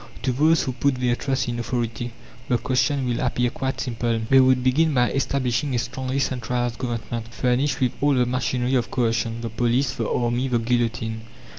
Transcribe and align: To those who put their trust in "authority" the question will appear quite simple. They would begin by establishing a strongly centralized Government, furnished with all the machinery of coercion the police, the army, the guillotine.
To 0.23 0.31
those 0.31 0.63
who 0.63 0.71
put 0.73 0.95
their 0.95 1.15
trust 1.15 1.47
in 1.47 1.59
"authority" 1.59 2.11
the 2.47 2.57
question 2.57 3.07
will 3.07 3.19
appear 3.19 3.51
quite 3.51 3.79
simple. 3.81 4.19
They 4.31 4.39
would 4.39 4.63
begin 4.63 4.95
by 4.95 5.11
establishing 5.11 5.75
a 5.75 5.77
strongly 5.77 6.17
centralized 6.17 6.79
Government, 6.79 7.31
furnished 7.31 7.79
with 7.79 7.91
all 8.01 8.15
the 8.15 8.25
machinery 8.25 8.73
of 8.73 8.89
coercion 8.89 9.41
the 9.41 9.49
police, 9.49 9.93
the 9.93 10.09
army, 10.09 10.47
the 10.47 10.57
guillotine. 10.57 11.21